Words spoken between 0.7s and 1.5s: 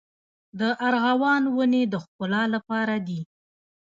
ارغوان